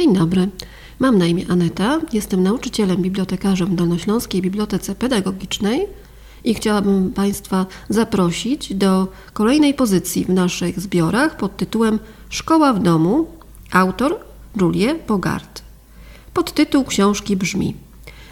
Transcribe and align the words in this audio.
Dzień 0.00 0.14
dobry. 0.14 0.48
Mam 0.98 1.18
na 1.18 1.26
imię 1.26 1.44
Aneta, 1.48 2.00
jestem 2.12 2.42
nauczycielem 2.42 3.02
bibliotekarzem 3.02 3.68
w 3.68 3.74
Dolnośląskiej 3.74 4.42
Bibliotece 4.42 4.94
Pedagogicznej 4.94 5.86
i 6.44 6.54
chciałabym 6.54 7.10
Państwa 7.10 7.66
zaprosić 7.88 8.74
do 8.74 9.08
kolejnej 9.32 9.74
pozycji 9.74 10.24
w 10.24 10.28
naszych 10.28 10.80
zbiorach 10.80 11.36
pod 11.36 11.56
tytułem 11.56 11.98
Szkoła 12.30 12.72
w 12.72 12.82
domu, 12.82 13.26
autor 13.72 14.16
Julie 14.60 14.94
Bogart. 15.08 15.62
Podtytuł 16.34 16.84
książki 16.84 17.36
brzmi 17.36 17.74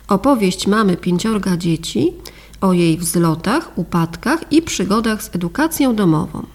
Opowieść 0.08 0.66
mamy 0.66 0.96
pięciorga 0.96 1.56
dzieci 1.56 2.12
o 2.60 2.72
jej 2.72 2.98
wzlotach, 2.98 3.78
upadkach 3.78 4.52
i 4.52 4.62
przygodach 4.62 5.22
z 5.22 5.34
edukacją 5.34 5.94
domową. 5.94 6.46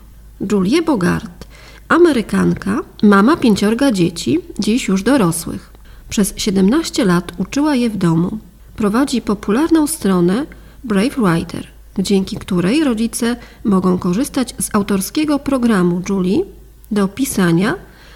Julie 0.52 0.82
Bogart, 0.82 1.48
Amerykanka, 1.88 2.80
mama 3.04 3.38
pięciorga 3.38 3.92
dzieci, 3.92 4.40
dziś 4.60 4.88
już 4.88 5.04
dorosłych. 5.04 5.74
Przez 6.10 6.34
17 6.38 7.06
lat 7.06 7.32
uczyła 7.38 7.76
je 7.76 7.90
w 7.90 7.98
domu. 7.98 8.38
Prowadzi 8.76 9.22
popularną 9.22 9.88
stronę 9.88 10.46
Brave 10.84 11.16
Writer, 11.16 11.68
dzięki 12.00 12.38
której 12.38 12.84
rodzice 12.84 13.36
mogą 13.64 13.98
korzystać 13.98 14.56
z 14.60 14.76
autorskiego 14.76 15.40
programu 15.40 16.02
Julie 16.10 16.46
do 16.92 17.08
pisania, 17.08 17.76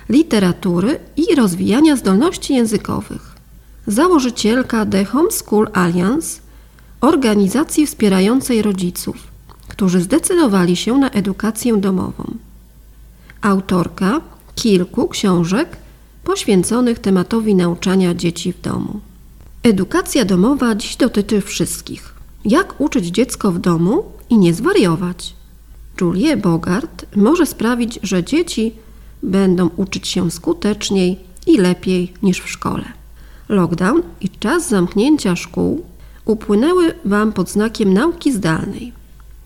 literatury 0.10 1.00
i 1.18 1.36
rozwijania 1.36 1.96
zdolności 1.96 2.54
językowych. 2.54 3.36
Założycielka 3.88 4.86
The 4.86 5.06
Homeschool 5.06 5.68
Alliance, 5.74 6.42
organizacji 7.02 7.88
wspierającej 7.88 8.62
rodziców, 8.62 9.18
którzy 9.68 10.02
zdecydowali 10.02 10.76
się 10.76 10.98
na 10.98 11.10
edukację 11.10 11.78
domową. 11.78 12.38
Autorka 13.42 14.22
kilku 14.56 15.08
książek 15.08 15.78
poświęconych 16.24 17.00
tematowi 17.00 17.56
nauczania 17.56 18.14
dzieci 18.14 18.54
w 18.54 18.62
domu. 18.62 19.00
Edukacja 19.64 20.26
domowa 20.26 20.76
dziś 20.76 20.96
dotyczy 20.96 21.42
wszystkich. 21.42 22.14
Jak 22.46 22.82
uczyć 22.82 23.06
dziecko 23.06 23.52
w 23.52 23.60
domu 23.60 24.04
i 24.30 24.38
nie 24.38 24.54
zwariować? 24.54 25.36
Julie 26.02 26.38
Bogart 26.38 27.06
może 27.16 27.46
sprawić, 27.46 28.00
że 28.04 28.24
dzieci 28.24 28.74
będą 29.24 29.70
uczyć 29.78 30.08
się 30.08 30.32
skuteczniej 30.32 31.20
i 31.48 31.58
lepiej 31.58 32.14
niż 32.24 32.40
w 32.40 32.50
szkole. 32.50 32.86
Lockdown 33.50 34.02
i 34.22 34.30
czas 34.30 34.70
zamknięcia 34.70 35.36
szkół 35.36 35.86
upłynęły 36.26 36.94
Wam 37.06 37.34
pod 37.34 37.50
znakiem 37.50 37.94
nauki 37.94 38.34
zdalnej, 38.34 38.94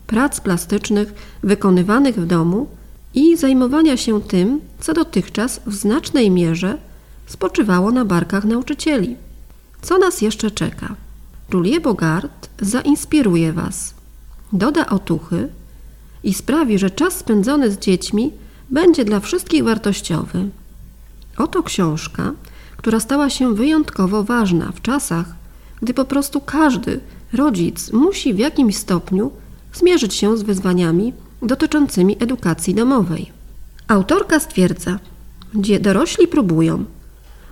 prac 0.06 0.40
plastycznych 0.40 1.14
wykonywanych 1.42 2.16
w 2.16 2.26
domu 2.26 2.66
i 3.14 3.36
zajmowania 3.36 3.96
się 3.96 4.20
tym, 4.20 4.60
co 4.80 4.94
dotychczas 4.94 5.60
w 5.66 5.74
znacznej 5.74 6.30
mierze 6.30 6.78
spoczywało 7.26 7.90
na 7.90 8.04
barkach 8.04 8.44
nauczycieli. 8.44 9.16
Co 9.82 9.98
nas 9.98 10.22
jeszcze 10.22 10.50
czeka? 10.50 10.96
Julie 11.52 11.80
Bogart 11.80 12.48
zainspiruje 12.60 13.52
Was, 13.52 13.94
doda 14.52 14.86
otuchy 14.86 15.48
i 16.24 16.34
sprawi, 16.34 16.78
że 16.78 16.90
czas 16.90 17.16
spędzony 17.16 17.70
z 17.70 17.78
dziećmi 17.78 18.32
będzie 18.70 19.04
dla 19.04 19.20
wszystkich 19.20 19.64
wartościowy. 19.64 20.48
Oto 21.36 21.62
książka, 21.62 22.32
która 22.76 23.00
stała 23.00 23.30
się 23.30 23.54
wyjątkowo 23.54 24.24
ważna 24.24 24.72
w 24.72 24.82
czasach, 24.82 25.26
gdy 25.82 25.94
po 25.94 26.04
prostu 26.04 26.40
każdy 26.40 27.00
rodzic 27.32 27.92
musi 27.92 28.34
w 28.34 28.38
jakimś 28.38 28.76
stopniu 28.76 29.30
zmierzyć 29.72 30.14
się 30.14 30.36
z 30.36 30.42
wyzwaniami 30.42 31.12
dotyczącymi 31.42 32.16
edukacji 32.20 32.74
domowej. 32.74 33.32
Autorka 33.88 34.40
stwierdza, 34.40 34.98
gdzie 35.54 35.80
dorośli 35.80 36.28
próbują, 36.28 36.84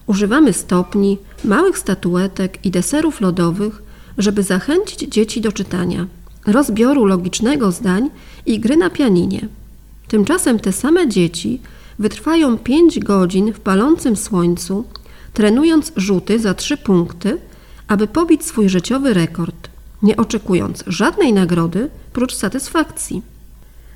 używamy 0.06 0.52
stopni, 0.52 1.18
małych 1.44 1.78
statuetek 1.78 2.64
i 2.64 2.70
deserów 2.70 3.20
lodowych, 3.20 3.82
żeby 4.18 4.42
zachęcić 4.42 5.00
dzieci 5.00 5.40
do 5.40 5.52
czytania, 5.52 6.06
rozbioru 6.46 7.04
logicznego 7.04 7.72
zdań 7.72 8.10
i 8.46 8.60
gry 8.60 8.76
na 8.76 8.90
pianinie. 8.90 9.48
Tymczasem 10.08 10.58
te 10.58 10.72
same 10.72 11.08
dzieci 11.08 11.60
wytrwają 11.98 12.58
5 12.58 12.98
godzin 12.98 13.52
w 13.52 13.60
palącym 13.60 14.16
słońcu, 14.16 14.84
trenując 15.32 15.92
rzuty 15.96 16.38
za 16.38 16.54
3 16.54 16.76
punkty, 16.76 17.38
aby 17.88 18.06
pobić 18.06 18.44
swój 18.44 18.68
życiowy 18.68 19.14
rekord, 19.14 19.68
nie 20.02 20.16
oczekując 20.16 20.84
żadnej 20.86 21.32
nagrody 21.32 21.90
prócz 22.12 22.34
satysfakcji. 22.34 23.22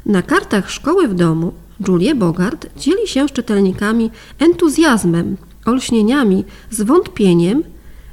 Na 0.07 0.23
kartach 0.23 0.71
szkoły 0.71 1.09
w 1.09 1.15
domu 1.15 1.53
Julie 1.89 2.15
Bogart 2.15 2.67
dzieli 2.77 3.09
się 3.09 3.29
z 3.29 3.33
czytelnikami 3.33 4.11
entuzjazmem, 4.39 5.37
olśnieniami, 5.65 6.45
zwątpieniem 6.71 7.63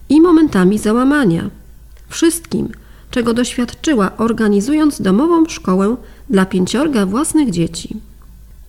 i 0.10 0.22
momentami 0.22 0.78
załamania. 0.78 1.50
Wszystkim, 2.10 2.70
czego 3.12 3.34
doświadczyła 3.34 4.18
organizując 4.18 5.02
domową 5.02 5.46
szkołę 5.46 5.96
dla 6.30 6.46
pięciorga 6.46 7.06
własnych 7.06 7.52
dzieci. 7.52 7.98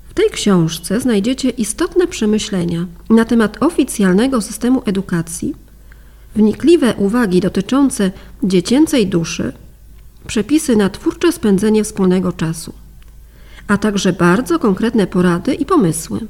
W 0.09 0.15
tej 0.15 0.31
książce 0.31 1.01
znajdziecie 1.01 1.51
istotne 1.51 2.07
przemyślenia 2.07 2.87
na 3.11 3.25
temat 3.25 3.63
oficjalnego 3.63 4.41
systemu 4.41 4.83
edukacji, 4.87 5.55
wnikliwe 6.37 6.95
uwagi 6.95 7.41
dotyczące 7.41 8.11
dziecięcej 8.43 9.07
duszy, 9.07 9.53
przepisy 10.27 10.77
na 10.77 10.91
twórcze 10.91 11.33
spędzenie 11.33 11.85
wspólnego 11.85 12.33
czasu 12.33 12.82
a 13.69 13.79
także 13.79 14.13
bardzo 14.13 14.59
konkretne 14.59 15.07
porady 15.07 15.55
i 15.55 15.67
pomysły. 15.67 16.21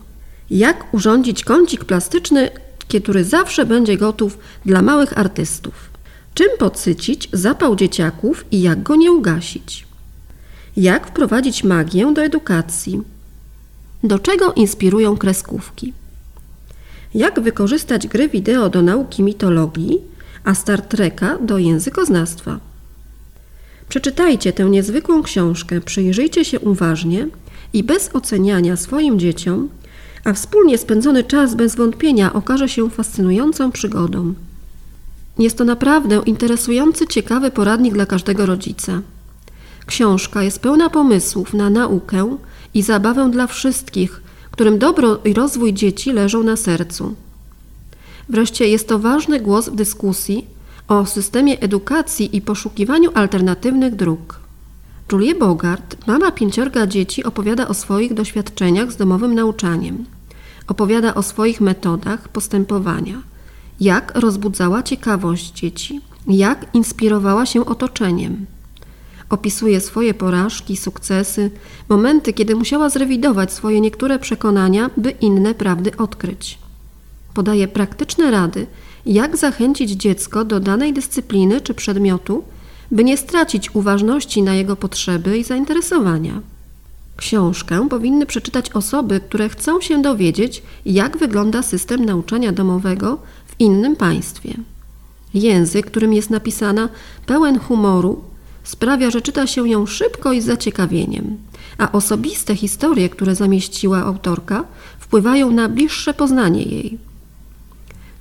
Jak 0.50 0.94
urządzić 0.94 1.44
kącik 1.44 1.84
plastyczny, 1.84 2.50
który 2.88 3.24
zawsze 3.24 3.66
będzie 3.66 3.96
gotów 3.96 4.38
dla 4.64 4.82
małych 4.82 5.18
artystów? 5.18 5.90
Czym 6.34 6.48
podsycić 6.58 7.28
zapał 7.32 7.76
dzieciaków 7.76 8.44
i 8.50 8.62
jak 8.62 8.82
go 8.82 8.96
nie 8.96 9.12
ugasić? 9.12 9.86
Jak 10.76 11.06
wprowadzić 11.06 11.64
magię 11.64 12.12
do 12.14 12.22
edukacji? 12.22 13.02
Do 14.04 14.18
czego 14.18 14.52
inspirują 14.52 15.16
kreskówki? 15.16 15.92
Jak 17.14 17.40
wykorzystać 17.40 18.06
gry 18.06 18.28
wideo 18.28 18.68
do 18.68 18.82
nauki 18.82 19.22
mitologii, 19.22 19.98
a 20.44 20.54
Star 20.54 20.82
Treka 20.82 21.38
do 21.38 21.58
językoznawstwa? 21.58 22.71
Przeczytajcie 23.92 24.52
tę 24.52 24.64
niezwykłą 24.64 25.22
książkę, 25.22 25.80
przyjrzyjcie 25.80 26.44
się 26.44 26.60
uważnie 26.60 27.28
i 27.72 27.84
bez 27.84 28.10
oceniania 28.14 28.76
swoim 28.76 29.18
dzieciom, 29.18 29.68
a 30.24 30.32
wspólnie 30.32 30.78
spędzony 30.78 31.24
czas 31.24 31.54
bez 31.54 31.76
wątpienia 31.76 32.32
okaże 32.32 32.68
się 32.68 32.90
fascynującą 32.90 33.72
przygodą. 33.72 34.34
Jest 35.38 35.58
to 35.58 35.64
naprawdę 35.64 36.22
interesujący, 36.26 37.06
ciekawy 37.06 37.50
poradnik 37.50 37.94
dla 37.94 38.06
każdego 38.06 38.46
rodzica. 38.46 39.00
Książka 39.86 40.42
jest 40.42 40.60
pełna 40.60 40.90
pomysłów 40.90 41.54
na 41.54 41.70
naukę 41.70 42.36
i 42.74 42.82
zabawę 42.82 43.30
dla 43.30 43.46
wszystkich, 43.46 44.22
którym 44.50 44.78
dobro 44.78 45.20
i 45.24 45.34
rozwój 45.34 45.72
dzieci 45.72 46.12
leżą 46.12 46.42
na 46.42 46.56
sercu. 46.56 47.14
Wreszcie 48.28 48.68
jest 48.68 48.88
to 48.88 48.98
ważny 48.98 49.40
głos 49.40 49.68
w 49.68 49.74
dyskusji 49.74 50.46
o 50.92 51.06
systemie 51.06 51.60
edukacji 51.60 52.36
i 52.36 52.40
poszukiwaniu 52.40 53.10
alternatywnych 53.14 53.96
dróg. 53.96 54.40
Julie 55.12 55.34
Bogart, 55.34 56.06
mama 56.06 56.32
pięciorga 56.32 56.86
dzieci, 56.86 57.24
opowiada 57.24 57.68
o 57.68 57.74
swoich 57.74 58.14
doświadczeniach 58.14 58.92
z 58.92 58.96
domowym 58.96 59.34
nauczaniem. 59.34 60.04
Opowiada 60.68 61.14
o 61.14 61.22
swoich 61.22 61.60
metodach 61.60 62.28
postępowania. 62.28 63.22
Jak 63.80 64.12
rozbudzała 64.18 64.82
ciekawość 64.82 65.52
dzieci, 65.52 66.00
jak 66.28 66.74
inspirowała 66.74 67.46
się 67.46 67.64
otoczeniem. 67.66 68.46
Opisuje 69.30 69.80
swoje 69.80 70.14
porażki, 70.14 70.76
sukcesy, 70.76 71.50
momenty, 71.88 72.32
kiedy 72.32 72.56
musiała 72.56 72.88
zrewidować 72.88 73.52
swoje 73.52 73.80
niektóre 73.80 74.18
przekonania, 74.18 74.90
by 74.96 75.10
inne 75.10 75.54
prawdy 75.54 75.96
odkryć. 75.96 76.58
Podaje 77.34 77.68
praktyczne 77.68 78.30
rady, 78.30 78.66
jak 79.06 79.36
zachęcić 79.36 79.90
dziecko 79.90 80.44
do 80.44 80.60
danej 80.60 80.92
dyscypliny 80.92 81.60
czy 81.60 81.74
przedmiotu, 81.74 82.44
by 82.90 83.04
nie 83.04 83.16
stracić 83.16 83.74
uważności 83.74 84.42
na 84.42 84.54
jego 84.54 84.76
potrzeby 84.76 85.38
i 85.38 85.44
zainteresowania. 85.44 86.40
Książkę 87.16 87.88
powinny 87.88 88.26
przeczytać 88.26 88.70
osoby, 88.70 89.20
które 89.20 89.48
chcą 89.48 89.80
się 89.80 90.02
dowiedzieć, 90.02 90.62
jak 90.86 91.16
wygląda 91.16 91.62
system 91.62 92.04
nauczania 92.04 92.52
domowego 92.52 93.18
w 93.46 93.54
innym 93.58 93.96
państwie. 93.96 94.54
Język, 95.34 95.86
którym 95.86 96.12
jest 96.12 96.30
napisana, 96.30 96.88
pełen 97.26 97.58
humoru, 97.58 98.24
sprawia, 98.64 99.10
że 99.10 99.22
czyta 99.22 99.46
się 99.46 99.68
ją 99.68 99.86
szybko 99.86 100.32
i 100.32 100.40
z 100.40 100.44
zaciekawieniem, 100.44 101.36
a 101.78 101.92
osobiste 101.92 102.56
historie, 102.56 103.08
które 103.08 103.34
zamieściła 103.34 103.98
autorka, 103.98 104.64
wpływają 104.98 105.50
na 105.50 105.68
bliższe 105.68 106.14
poznanie 106.14 106.62
jej. 106.62 106.98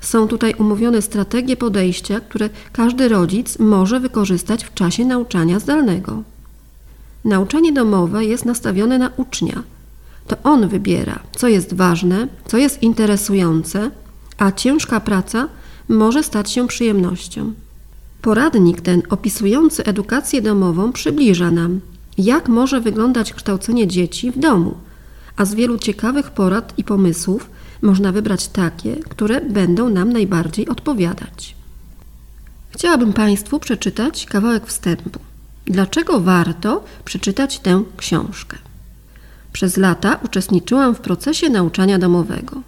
Są 0.02 0.28
tutaj 0.28 0.54
umówione 0.58 1.02
strategie 1.02 1.58
podejścia, 1.58 2.20
które 2.20 2.50
każdy 2.74 3.10
rodzic 3.10 3.60
może 3.60 4.00
wykorzystać 4.00 4.64
w 4.64 4.74
czasie 4.74 5.06
nauczania 5.06 5.60
zdalnego. 5.60 6.24
Nauczanie 7.26 7.74
domowe 7.74 8.26
jest 8.26 8.46
nastawione 8.46 8.98
na 8.98 9.12
ucznia. 9.18 9.64
To 10.28 10.38
on 10.44 10.68
wybiera, 10.68 11.20
co 11.36 11.48
jest 11.48 11.74
ważne, 11.74 12.28
co 12.46 12.58
jest 12.58 12.84
interesujące, 12.84 13.92
a 14.38 14.52
ciężka 14.52 15.00
praca 15.00 15.48
może 15.90 16.24
stać 16.24 16.52
się 16.52 16.68
przyjemnością. 16.68 17.54
Poradnik 18.22 18.82
ten 18.82 19.02
opisujący 19.10 19.86
edukację 19.86 20.42
domową 20.42 20.92
przybliża 20.92 21.52
nam, 21.52 21.80
jak 22.18 22.50
może 22.50 22.82
wyglądać 22.82 23.34
kształcenie 23.34 23.88
dzieci 23.88 24.32
w 24.32 24.40
domu, 24.40 24.74
a 25.38 25.46
z 25.46 25.56
wielu 25.56 25.78
ciekawych 25.78 26.32
porad 26.32 26.74
i 26.78 26.84
pomysłów 26.84 27.50
można 27.82 28.12
wybrać 28.12 28.48
takie, 28.48 28.96
które 28.96 29.42
będą 29.42 29.90
nam 29.90 30.14
najbardziej 30.14 30.68
odpowiadać. 30.70 31.56
Chciałabym 32.72 33.14
Państwu 33.14 33.60
przeczytać 33.60 34.26
kawałek 34.26 34.66
wstępu. 34.66 35.20
Dlaczego 35.66 36.20
warto 36.20 36.84
przeczytać 37.06 37.60
tę 37.60 37.84
książkę? 37.98 38.58
Przez 39.54 39.78
lata 39.78 40.20
uczestniczyłam 40.24 40.96
w 40.96 41.00
procesie 41.00 41.50
nauczania 41.50 42.00
domowego. 42.00 42.62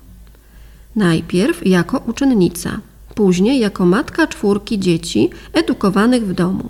Najpierw 0.96 1.68
jako 1.68 1.98
uczennica, 1.98 2.80
później 3.16 3.60
jako 3.60 3.86
matka 3.86 4.28
czwórki 4.28 4.80
dzieci 4.80 5.30
edukowanych 5.54 6.28
w 6.28 6.34
domu. 6.34 6.70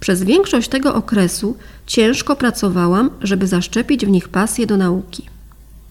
Przez 0.00 0.22
większość 0.22 0.68
tego 0.68 0.94
okresu 0.94 1.56
ciężko 1.86 2.36
pracowałam, 2.36 3.10
żeby 3.22 3.46
zaszczepić 3.46 4.06
w 4.06 4.10
nich 4.10 4.28
pasję 4.28 4.66
do 4.66 4.76
nauki. 4.76 5.29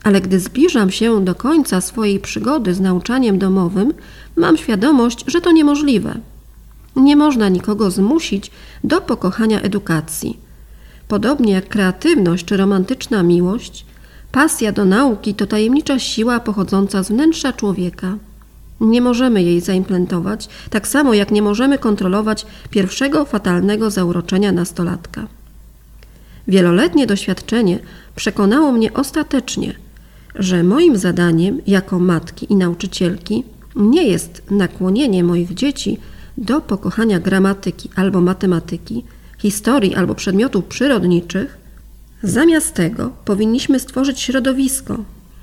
Ale 0.03 0.21
gdy 0.21 0.39
zbliżam 0.39 0.91
się 0.91 1.25
do 1.25 1.35
końca 1.35 1.81
swojej 1.81 2.19
przygody 2.19 2.73
z 2.73 2.79
nauczaniem 2.79 3.39
domowym, 3.39 3.93
mam 4.35 4.57
świadomość, 4.57 5.23
że 5.27 5.41
to 5.41 5.51
niemożliwe. 5.51 6.19
Nie 6.95 7.15
można 7.15 7.49
nikogo 7.49 7.91
zmusić 7.91 8.51
do 8.83 9.01
pokochania 9.01 9.61
edukacji. 9.61 10.39
Podobnie 11.07 11.53
jak 11.53 11.69
kreatywność 11.69 12.45
czy 12.45 12.57
romantyczna 12.57 13.23
miłość, 13.23 13.85
pasja 14.31 14.71
do 14.71 14.85
nauki 14.85 15.33
to 15.35 15.47
tajemnicza 15.47 15.99
siła 15.99 16.39
pochodząca 16.39 17.03
z 17.03 17.09
wnętrza 17.09 17.53
człowieka. 17.53 18.17
Nie 18.81 19.01
możemy 19.01 19.43
jej 19.43 19.61
zaimplantować, 19.61 20.49
tak 20.69 20.87
samo 20.87 21.13
jak 21.13 21.31
nie 21.31 21.41
możemy 21.41 21.77
kontrolować 21.77 22.45
pierwszego 22.69 23.25
fatalnego 23.25 23.91
zauroczenia 23.91 24.51
nastolatka. 24.51 25.27
Wieloletnie 26.47 27.07
doświadczenie 27.07 27.79
przekonało 28.15 28.71
mnie 28.71 28.93
ostatecznie, 28.93 29.73
że 30.39 30.63
moim 30.63 30.97
zadaniem 30.97 31.61
jako 31.67 31.99
matki 31.99 32.53
i 32.53 32.55
nauczycielki 32.55 33.43
nie 33.75 34.03
jest 34.03 34.41
nakłonienie 34.51 35.23
moich 35.23 35.53
dzieci 35.53 35.97
do 36.37 36.61
pokochania 36.61 37.19
gramatyki 37.19 37.89
albo 37.95 38.21
matematyki, 38.21 39.03
historii 39.37 39.95
albo 39.95 40.15
przedmiotów 40.15 40.65
przyrodniczych, 40.65 41.57
zamiast 42.23 42.73
tego 42.73 43.11
powinniśmy 43.25 43.79
stworzyć 43.79 44.19
środowisko 44.19 44.97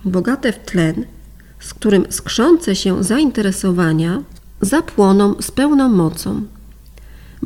bogate 0.04 0.52
w 0.52 0.58
tlen, 0.58 1.04
z 1.60 1.74
którym 1.74 2.04
skrzące 2.10 2.76
się 2.76 3.04
zainteresowania 3.04 4.22
zapłoną 4.60 5.34
z 5.40 5.50
pełną 5.50 5.88
mocą. 5.88 6.42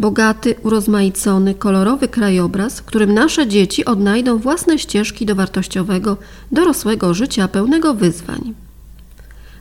Bogaty, 0.01 0.55
urozmaicony, 0.63 1.55
kolorowy 1.55 2.09
krajobraz, 2.09 2.81
w 2.81 2.85
którym 2.85 3.15
nasze 3.15 3.47
dzieci 3.47 3.85
odnajdą 3.85 4.39
własne 4.39 4.79
ścieżki 4.79 5.27
do 5.27 5.35
wartościowego, 5.35 6.17
dorosłego 6.53 7.15
życia 7.15 7.49
pełnego 7.49 7.95
wyzwań. 7.95 8.55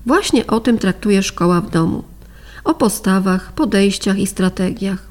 Właśnie 0.05 0.47
o 0.47 0.59
tym 0.59 0.77
traktuje 0.77 1.23
szkoła 1.23 1.61
w 1.61 1.69
domu 1.69 2.03
o 2.63 2.73
postawach, 2.73 3.53
podejściach 3.53 4.19
i 4.19 4.27
strategiach, 4.27 5.07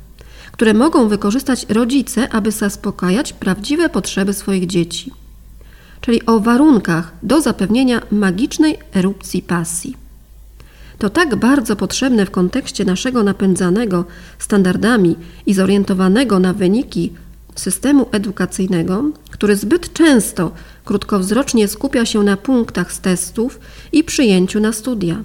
które 0.52 0.74
mogą 0.74 1.08
wykorzystać 1.08 1.66
rodzice, 1.68 2.28
aby 2.28 2.50
zaspokajać 2.50 3.32
prawdziwe 3.32 3.88
potrzeby 3.88 4.34
swoich 4.34 4.66
dzieci, 4.66 5.12
czyli 6.00 6.26
o 6.26 6.40
warunkach 6.40 7.12
do 7.22 7.40
zapewnienia 7.40 8.00
magicznej 8.10 8.78
erupcji 8.94 9.42
pasji. 9.42 10.07
To 10.98 11.10
tak 11.10 11.36
bardzo 11.36 11.76
potrzebne 11.76 12.26
w 12.26 12.30
kontekście 12.30 12.84
naszego 12.84 13.22
napędzanego 13.22 14.04
standardami 14.38 15.16
i 15.46 15.54
zorientowanego 15.54 16.38
na 16.38 16.52
wyniki 16.52 17.12
systemu 17.54 18.06
edukacyjnego, 18.12 19.04
który 19.30 19.56
zbyt 19.56 19.92
często 19.92 20.52
krótkowzrocznie 20.84 21.68
skupia 21.68 22.06
się 22.06 22.22
na 22.22 22.36
punktach 22.36 22.92
z 22.92 23.00
testów 23.00 23.60
i 23.92 24.04
przyjęciu 24.04 24.60
na 24.60 24.72
studia. 24.72 25.22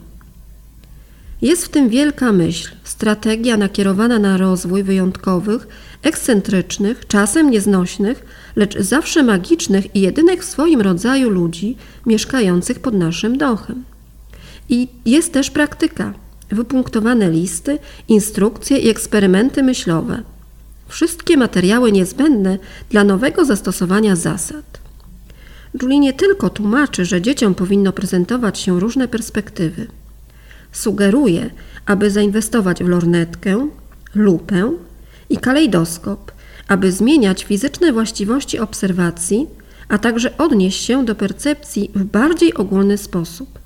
Jest 1.42 1.66
w 1.66 1.70
tym 1.70 1.90
wielka 1.90 2.32
myśl, 2.32 2.72
strategia 2.84 3.58
nakierowana 3.58 4.20
na 4.20 4.38
rozwój 4.38 4.84
wyjątkowych, 4.84 5.68
ekscentrycznych, 6.04 7.08
czasem 7.08 7.50
nieznośnych, 7.50 8.26
lecz 8.56 8.78
zawsze 8.80 9.24
magicznych 9.24 9.96
i 9.96 10.02
jedynych 10.02 10.42
w 10.42 10.46
swoim 10.46 10.82
rodzaju 10.82 11.30
ludzi 11.30 11.78
mieszkających 12.06 12.80
pod 12.80 12.94
naszym 12.94 13.38
dochem. 13.38 13.84
I 14.70 14.88
jest 15.06 15.34
też 15.34 15.52
praktyka, 15.52 16.14
wypunktowane 16.50 17.32
listy, 17.32 17.80
instrukcje 18.08 18.78
i 18.78 18.90
eksperymenty 18.90 19.64
myślowe. 19.64 20.22
Wszystkie 20.88 21.38
materiały 21.38 21.92
niezbędne 21.92 22.58
dla 22.90 23.04
nowego 23.04 23.46
zastosowania 23.46 24.16
zasad. 24.16 24.80
Julie 25.82 26.00
nie 26.00 26.14
tylko 26.14 26.50
tłumaczy, 26.50 27.06
że 27.06 27.22
dzieciom 27.22 27.56
powinno 27.56 27.94
prezentować 27.94 28.60
się 28.60 28.80
różne 28.80 29.08
perspektywy– 29.08 29.88
Sugeruje, 30.74 31.50
aby 31.86 32.12
zainwestować 32.12 32.84
w 32.84 32.88
lornetkę, 32.88 33.70
lupę 34.16 34.72
i 35.30 35.38
kalejdoskop, 35.38 36.32
aby 36.68 36.92
zmieniać 36.92 37.44
fizyczne 37.44 37.94
właściwości 37.94 38.60
obserwacji, 38.60 39.48
a 39.90 39.98
także 39.98 40.38
odnieść 40.38 40.86
się 40.86 41.06
do 41.06 41.16
percepcji 41.16 41.92
w 41.96 42.04
bardziej 42.04 42.54
ogólny 42.54 42.98
sposób. 42.98 43.60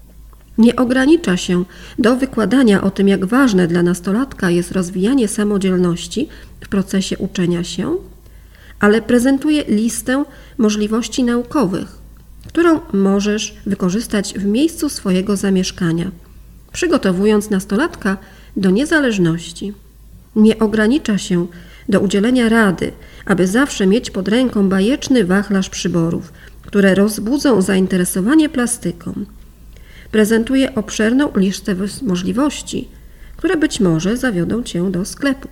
Nie 0.58 0.76
ogranicza 0.76 1.38
się 1.38 1.66
do 2.00 2.16
wykładania 2.16 2.84
o 2.84 2.92
tym, 2.92 3.08
jak 3.08 3.26
ważne 3.26 3.68
dla 3.68 3.84
nastolatka 3.84 4.50
jest 4.50 4.72
rozwijanie 4.72 5.28
samodzielności 5.28 6.30
w 6.62 6.68
procesie 6.68 7.18
uczenia 7.18 7.64
się, 7.64 7.96
ale 8.80 9.02
prezentuje 9.02 9.64
listę 9.64 10.24
możliwości 10.58 11.24
naukowych, 11.24 11.96
którą 12.48 12.80
możesz 12.94 13.58
wykorzystać 13.66 14.34
w 14.34 14.46
miejscu 14.46 14.90
swojego 14.90 15.36
zamieszkania 15.36 16.12
przygotowując 16.78 17.50
nastolatka 17.50 18.18
do 18.58 18.70
niezależności. 18.70 19.74
Nie 20.36 20.60
ogranicza 20.60 21.18
się 21.18 21.48
do 21.90 22.00
udzielenia 22.00 22.50
rady, 22.50 22.92
aby 23.26 23.48
zawsze 23.48 23.88
mieć 23.88 24.12
pod 24.12 24.28
ręką 24.28 24.70
bajeczny 24.70 25.26
wachlarz 25.26 25.70
przyborów, 25.70 26.34
które 26.62 26.96
rozbudzą 26.96 27.62
zainteresowanie 27.62 28.50
plastyką. 28.50 29.14
Prezentuje 30.12 30.76
obszerną 30.76 31.32
listę 31.36 31.76
możliwości, 32.02 32.88
które 33.38 33.58
być 33.58 33.80
może 33.80 34.18
zawiodą 34.18 34.64
cię 34.64 34.92
do 34.92 35.06
sklepu. 35.06 35.48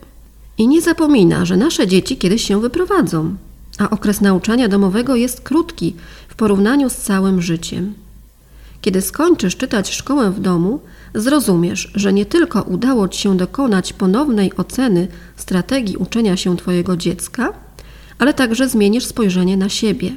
I 0.58 0.68
nie 0.68 0.82
zapomina, 0.82 1.46
że 1.46 1.58
nasze 1.58 1.88
dzieci 1.88 2.18
kiedyś 2.18 2.48
się 2.48 2.62
wyprowadzą, 2.62 3.36
a 3.78 3.90
okres 3.90 4.22
nauczania 4.22 4.68
domowego 4.68 5.16
jest 5.16 5.42
krótki 5.42 5.96
w 6.28 6.36
porównaniu 6.36 6.90
z 6.90 6.96
całym 6.96 7.42
życiem. 7.42 7.94
Kiedy 8.82 9.02
skończysz 9.02 9.58
czytać 9.58 9.94
szkołę 9.94 10.32
w 10.32 10.40
domu, 10.40 10.80
zrozumiesz, 11.16 11.92
że 11.96 12.14
nie 12.14 12.26
tylko 12.26 12.62
udało 12.62 13.08
Ci 13.08 13.22
się 13.22 13.38
dokonać 13.38 13.94
ponownej 13.94 14.52
oceny 14.58 15.08
strategii 15.36 15.98
uczenia 15.98 16.38
się 16.38 16.58
Twojego 16.58 16.98
dziecka, 16.98 17.54
ale 18.20 18.34
także 18.34 18.70
zmienisz 18.70 19.06
spojrzenie 19.06 19.58
na 19.58 19.70
siebie. 19.70 20.12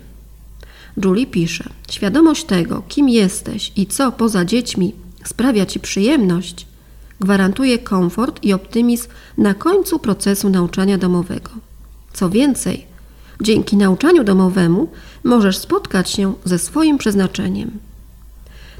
Julie 1.04 1.26
pisze: 1.26 1.64
Świadomość 1.90 2.44
tego, 2.44 2.82
kim 2.88 3.08
jesteś 3.08 3.72
i 3.76 3.86
co 3.86 4.12
poza 4.12 4.44
dziećmi 4.44 4.92
sprawia 5.24 5.66
Ci 5.66 5.80
przyjemność, 5.80 6.66
gwarantuje 7.20 7.78
komfort 7.78 8.44
i 8.44 8.52
optymizm 8.52 9.08
na 9.38 9.54
końcu 9.54 9.98
procesu 9.98 10.50
nauczania 10.50 10.98
domowego. 10.98 11.50
Co 12.12 12.30
więcej, 12.30 12.86
dzięki 13.42 13.76
nauczaniu 13.76 14.24
domowemu 14.24 14.88
możesz 15.24 15.58
spotkać 15.58 16.10
się 16.10 16.34
ze 16.44 16.58
swoim 16.58 16.98
przeznaczeniem. 16.98 17.70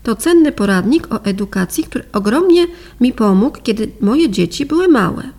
To 0.02 0.16
cenny 0.16 0.52
poradnik 0.52 1.14
o 1.14 1.25
edukacji, 1.25 1.84
który 1.84 2.04
ogromnie 2.12 2.66
mi 3.00 3.12
pomógł, 3.12 3.58
kiedy 3.62 3.90
moje 4.00 4.30
dzieci 4.30 4.66
były 4.66 4.88
małe. 4.88 5.38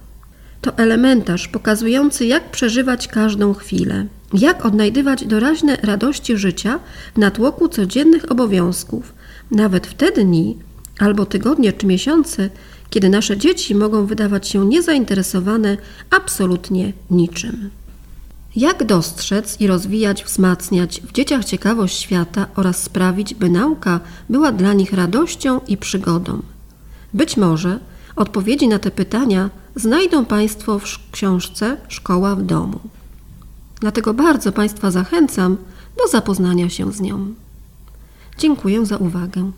To 0.62 0.78
elementarz 0.78 1.48
pokazujący, 1.48 2.26
jak 2.26 2.52
przeżywać 2.52 3.08
każdą 3.08 3.54
chwilę, 3.54 4.06
jak 4.34 4.66
odnajdywać 4.66 5.26
doraźne 5.26 5.76
radości 5.76 6.38
życia 6.38 6.80
w 7.16 7.18
natłoku 7.18 7.68
codziennych 7.68 8.32
obowiązków, 8.32 9.14
nawet 9.52 9.88
w 9.88 9.94
te 9.94 10.12
dni 10.12 10.58
albo 11.00 11.26
tygodnie 11.26 11.74
czy 11.74 11.86
miesiące, 11.86 12.50
kiedy 12.90 13.10
nasze 13.10 13.38
dzieci 13.38 13.76
mogą 13.76 14.06
wydawać 14.06 14.48
się 14.48 14.66
niezainteresowane 14.66 15.78
absolutnie 16.10 16.94
niczym. 17.12 17.70
Jak 18.56 18.84
dostrzec 18.84 19.62
i 19.62 19.68
rozwijać, 19.68 20.24
wzmacniać 20.24 21.02
w 21.02 21.12
dzieciach 21.12 21.46
ciekawość 21.46 22.00
świata 22.00 22.48
oraz 22.56 22.84
sprawić, 22.84 23.36
by 23.36 23.50
nauka 23.50 24.00
była 24.30 24.52
dla 24.52 24.74
nich 24.74 24.94
radością 24.94 25.62
i 25.68 25.78
przygodą? 25.78 26.42
Być 27.14 27.38
może 27.38 27.80
odpowiedzi 28.20 28.68
na 28.68 28.80
te 28.80 28.92
pytania 28.92 29.50
znajdą 29.76 30.26
Państwo 30.26 30.80
w 30.80 30.84
książce 31.12 31.78
Szkoła 31.88 32.36
w 32.36 32.42
domu. 32.42 32.80
Dlatego 33.80 34.14
bardzo 34.14 34.52
Państwa 34.52 34.92
zachęcam 34.92 35.58
do 35.98 36.08
zapoznania 36.08 36.70
się 36.70 36.92
z 36.92 37.02
nią. 37.02 37.34
Dziękuję 38.38 38.86
za 38.86 38.98
uwagę. 38.98 39.52